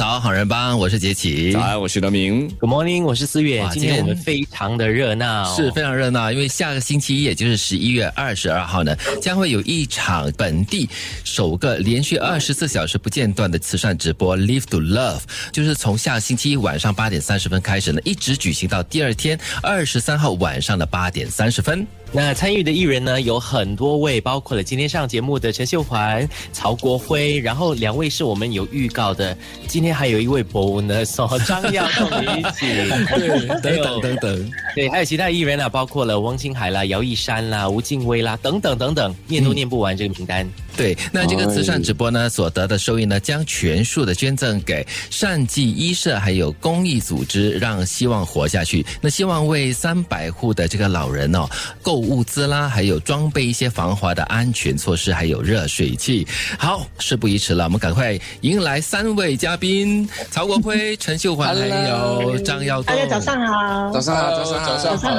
[0.00, 1.52] 早，好人帮，我是杰奇。
[1.52, 2.48] 早安，我是德明。
[2.58, 3.64] Good morning，我是思远。
[3.64, 10.88] 哇今天我们非常的热闹，是非常热闹，因为下个星期一，也就是十一月二十二号呢，将会有一场本地
[11.22, 15.20] 首个连续二十四小时不间断的慈善直播 Live to Love，
[15.52, 21.86] 就是从下个星期一晚上八点三十分开始呢，一直举行到第二天二十三号晚上的八点三十分。
[22.12, 29.36] 那参与的艺人呢有很多位，包括了今天上节目的陈秀环、曹国辉，然后两位是我们有预告的，
[29.68, 32.66] 今天还有一位 bonus 哦，张耀跟我们一起，
[33.62, 34.52] 对，等等等等。
[34.74, 40.48] 对，还有其他艺人啊，包括了汪清海啦、姚一山啦、吴敬威啦等等等等，念都念不完这个名单。
[40.80, 48.86] 对，那这个慈善直播呢，所得的收益呢，将全数的捐赠给善济医社还有公益组织，让希望活下去。
[48.98, 51.46] 那希望为三百户的这个老人哦，
[51.82, 56.26] 购物资啦，还有装备一些防滑的安全措施，还有热水器。
[56.58, 62.96] 好，事不宜迟了，我们赶快迎来三位嘉宾：曹国辉、陈秀环，还有张耀东。
[62.96, 65.18] 大家早上好，早上好，早上好，早上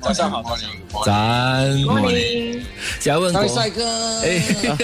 [0.00, 1.04] 早上好，早上好。
[1.04, 2.62] 早安，欢迎。
[3.00, 3.82] 想要问帅哥，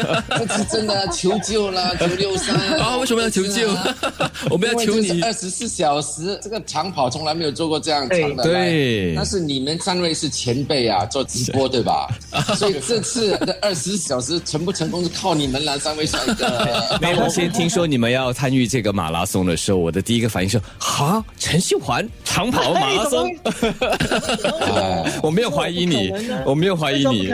[0.39, 3.69] 这次真的求救了， 九六三啊，为什么要求救？
[4.51, 12.09] 我们要求你二十四小时，这个长跑从来没有做过这样长的，对但是你们三位是前辈啊，做直播对吧？
[12.57, 16.99] 所以这次的二十四小时成不成功是靠你们了，三位帅哥。
[17.01, 23.29] 没有，我先听说你们要参与这个马拉松的时候，我的第一个反应是：哈，陈秀环长跑马拉松。
[24.61, 26.13] 哎我没有怀疑你
[26.45, 27.29] 我没有怀疑你。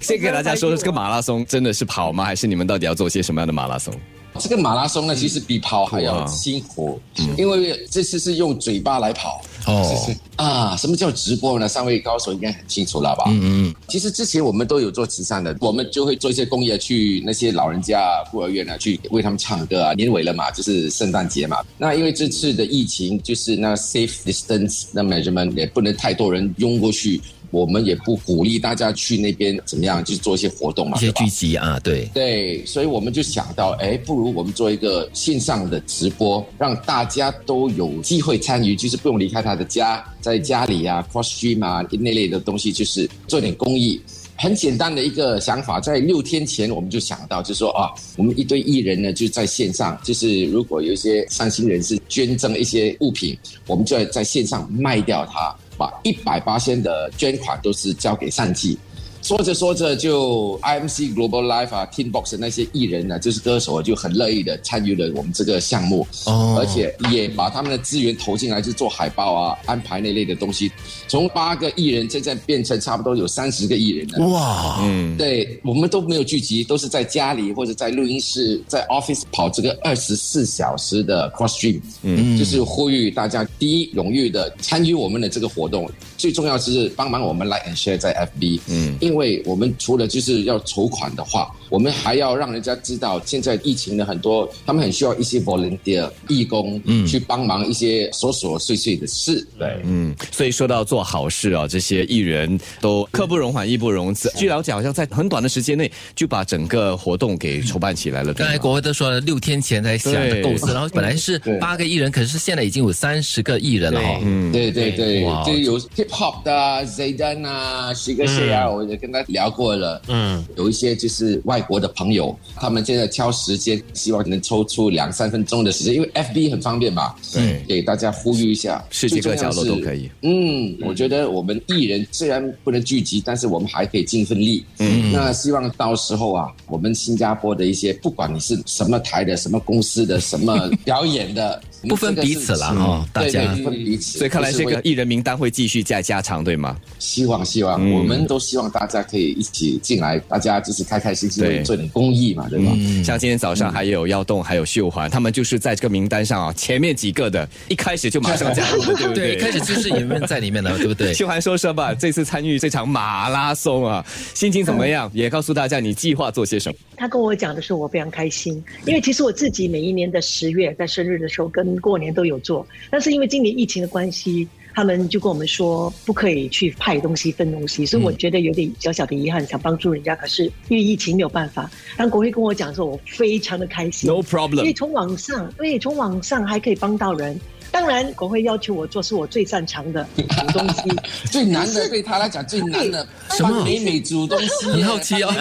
[0.00, 2.24] 先给大家说，这个马拉松真的是跑吗？
[2.24, 3.92] 还是你们到底要做些什么样的马拉松？
[4.38, 6.98] 这个马拉松呢，其实比跑还要辛苦，
[7.36, 9.42] 因为这次是用嘴巴来跑。
[9.66, 11.68] 哦，啊，什么叫直播呢？
[11.68, 13.24] 三位高手应该很清楚了吧？
[13.26, 13.74] 嗯嗯。
[13.88, 19.92] 其实之前我们都有做慈善的，我们就会做一些公益，去那些老人家、孤儿院啊，去为他们唱歌啊。
[19.92, 21.58] 年尾了嘛，就是圣诞节嘛。
[21.76, 27.20] 那因为这次的疫情，就是那 safe distance 那 measurement 也不能太多人拥过去，
[27.52, 32.06] 我们也不鼓励大家去那边怎么样，去做一些活动嘛，一些聚集啊，对。
[32.12, 44.00] 对，所以我们就想到，哎，不如我们做一个线上的直播，让大家都有机会参与，就是不用离开他的家，在家里啊，cross stream 啊那类的东西，就是做点公益。
[44.34, 53.38] 很简单的一个想法，在六天前我们就想到，就是说啊，我们一堆艺人呢就在线上，就是如果有一些善心人士捐赠一些物品，
[53.68, 58.78] 我们就要在线上卖掉它，把一百八千的捐款都是交给善济。
[59.22, 66.56] 说着说着，就 IMC Global Life 啊，Tinbox 那些艺人呢，就是歌手啊，就很乐意的参与了我们这个项目，哦。
[66.58, 70.72] 而且也把他们的资源投进来，就做海报啊、安排那类的东西。
[71.06, 74.26] 从八个艺人现在变成差不多有三十个艺人了。
[74.26, 104.30] 哇，嗯，对我们都没有聚集，都是在家里或者在录音室、在 office 跑这个二十四小时的 cross stream，嗯，就是呼吁大家第一荣誉的参与我们的这个活动，最重要是帮忙我们 like and share 在 FB，嗯，因因为我们除了就是要筹款的话，我们还要让人家知道现在疫情的很多，他们很需要一些 volunteer 义工，嗯，去帮忙一些琐琐碎碎的事，对，嗯，所以说到做好事啊，这些艺人都刻不容缓，义不容辞。
[104.36, 108.34] 据了解，好像在很短的时间内就把整个活动给筹办起来了。
[108.34, 111.58] 刚才国辉都说了，六天前才想的构思，然后本来是对。
[111.58, 113.98] 八个艺人，可是现在已经有三十个艺人了。
[113.98, 114.20] 哈。
[114.22, 120.02] 嗯，对对对，就有 hip hop 的啊 Zaydan 啊，Sugar Shay 啊，我也跟他聊过了。
[120.08, 127.14] 嗯，有一些就是外国的朋友，他们现在挑时间，希望能抽出两三分钟的时间，因为 FB 很方便嘛。
[127.32, 130.10] 对给大家呼吁一下，世界各角落都可以。
[130.22, 134.64] 嗯，我觉得我们艺人虽然不能聚集，但是我们还可以尽份力。
[134.78, 144.18] 嗯，那希望到时候啊，我们新加坡的一些，不管你是什么台的、什么公司的、什么表演的，不分彼此了哈大家对对，不分彼此。
[144.18, 146.76] 所以看来这个艺人名单会继续再加长，对吗？
[146.98, 152.72] 希望希望，嗯我们都希望大家可以一起进来，大家就是开开心心的做点公益嘛，对吧？
[153.04, 159.36] 像今天早上还有耀动，还有秀环，他们就是在这个名单上啊，前面几个的，一开始就马上加入 了，对不对，对？
[159.36, 161.12] 一开始就是有人在里面的，对不对？
[161.12, 164.04] 秀环说说吧，这次参与这场马拉松啊，
[164.34, 165.10] 心情怎么样？
[165.12, 166.78] 也告诉大家你计划做些什么。
[167.02, 181.68] 他跟我讲的时候，我非常开心，因为其实我自己每一年的十月在生日的时候跟过年都有做，但是因为今年疫情的关系，他们就跟我们说不可以去派东西分东西，所以我觉得有点小小的遗憾，想帮助人家，可是因为疫情没有办法。
[181.96, 187.36] 当国会跟我讲的时候，我非常的开心 No problem，从网上，对，从网上还可以帮到人。
[187.72, 190.22] 当然国会要求我做是我最擅长的煮
[190.52, 190.82] 东西，
[191.32, 195.32] 最难的对他来讲最难的，什么美美煮东西，很好奇哦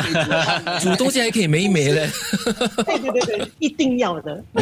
[0.80, 2.10] 煮东西还可以美美嘞。
[2.88, 4.42] 对对对对，一定要的。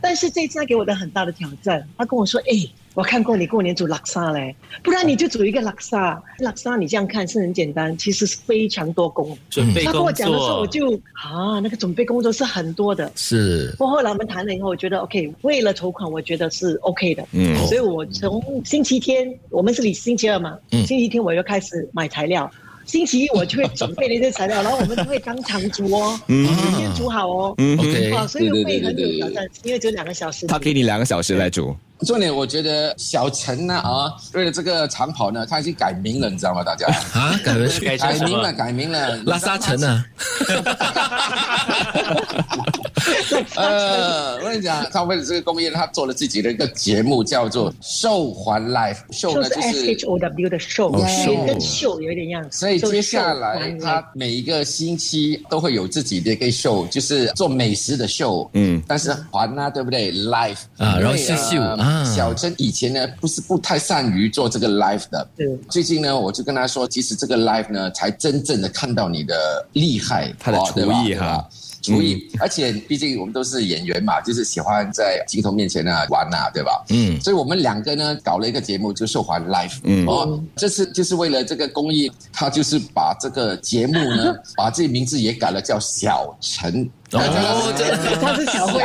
[0.00, 2.54] 但是这次他给我的很大的挑战，他跟我说：“哎，
[2.94, 6.22] 我看过你过年煮拉萨嘞，不然你就煮一个拉萨。
[6.38, 9.36] 拉萨你这样看是很简单，其实是非常多工。
[9.50, 13.10] 准备工他跟我讲的时候，我，就啊，那个准备工作是很多的。
[13.16, 17.26] 是不过后来我们谈了以后，我觉得 OK，为了筹款，我觉得是 OK 的。
[17.32, 22.50] 嗯所以我从星期天，我们是礼星期二嘛，嗯星期天我就开始买材料。
[22.86, 27.54] 星期一我就会准备那些材料，然后我们就会当场煮哦，嗯每天煮好哦。
[27.56, 30.46] 嗯 OK 哇，所以会很有挑战，因为只有两个小时。
[30.46, 36.62] 他给你两个小时来煮，重点我觉得小陈呢啊，为了这个长跑呢，他已经改名了，你知道吗？
[36.62, 38.52] 大家啊，改为是改 改名了，？
[38.52, 40.04] 改名了，拉沙城啊，
[43.56, 48.96] 呃，我跟你讲，他为了这个公益，他做了自己的一个节目，叫做《寿环 Life》。
[49.12, 52.44] 寿呢就是 S H O W 的秀，哦其实秀跟秀有一点样。
[52.50, 58.48] 所以接下来他每一个星期都会有自己的一个秀，就是做美食的秀。
[58.54, 62.04] 嗯但是环啊，对不对？Life 啊然后是秀呃啊。
[62.04, 65.58] 小陈以前呢不是不太善于做这个 live 的，是。
[65.68, 71.46] 最近呢我就跟他说，其实这个 live 呢才真正的看到你的厉害，他的厨艺哈。
[71.82, 76.82] 厨艺，而且毕竟我们都是演员嘛，就是喜欢在镜头面前呢玩呐、对吧？
[76.88, 77.20] 嗯。
[77.20, 79.80] 所以我们两个呢搞了一个节目，就受环 Live。
[79.82, 80.06] 嗯。
[80.06, 86.88] 哦，这次就是为了这个公益，他就是把这个节目呢， 把自己名字也改了，叫小陈。
[87.12, 88.82] 哦这个他是小辉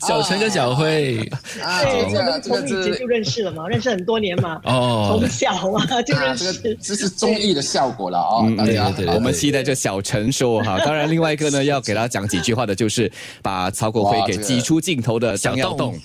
[0.00, 1.18] 小陈，跟小辉
[1.62, 6.78] 啊，对，这个从以前就认识了嘛，认识很多年嘛，哦从小啊就啊，认这个识。
[6.82, 10.78] 这是综艺的效果了啊，嗯大家对对对我们期待这小陈说哈。
[10.84, 13.10] 当然，另外一个呢，要给他讲几句话的，就是
[13.40, 15.98] 把曹国辉给挤出镜头的张耀栋。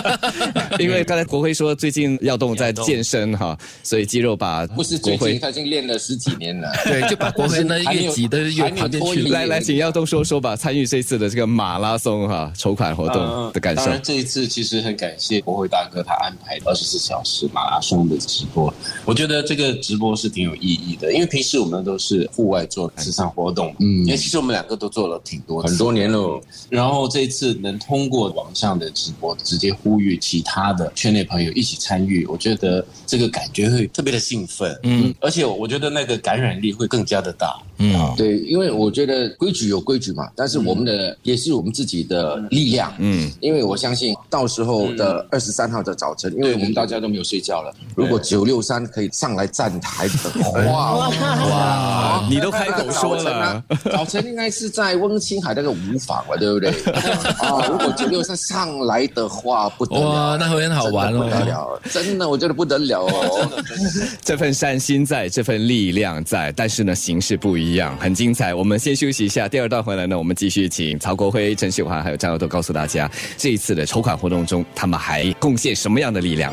[0.78, 6.70] 因为刚才国辉说最近耀栋在健身哈，所以肌肉把不是最国辉近，他已经练了十几年了。
[6.84, 9.28] 对，就把国辉呢 还没有越挤的越旁边去。
[9.28, 13.90] 来来，请耀栋说说吧，参与这次的这个马拉松哈筹款活动的感受当。
[13.90, 18.72] 然，这一次其实很感谢国会大哥他安排二十四小时马拉松的直播。
[19.04, 53.24] 我觉得这个直播是挺有意义的，因为平时我们都是户外做慈善活动，嗯，因为其实我们两个都做了挺多很多年了，然后这一次能通过网上的直播，直接呼吁其他的圈内朋友一起参与，我觉得这个感觉会特别的兴奋，嗯，而且我觉得那个感染力会更加的大，嗯，对，因为我觉得规矩有规矩嘛，但是我们的、也是我们自己的力量，嗯，因为我相信到时候的二十三号的早晨，因为我们大家都没有睡觉了，如果九六三可以上来站台 的话，哇，你都开口说了。
[53.24, 56.70] 早晨啊，，早晨应该是在温青海那个舞坊了，对不对？
[57.40, 61.20] 啊，如果九六三上来的话，不得了，哇那会很好玩哦。
[61.20, 63.50] 真的不得了，真的，我觉得不得了哦。
[64.22, 68.54] 这份善心在，这份力量在，但是呢，形式不一样，样很精彩。
[68.54, 76.52] 我们先休息一下，第二段回来呢，我们继续请曹国辉、陈秀华还有张耀都告诉大家，这一次的筹款活动中，他们还贡献什么样的力量。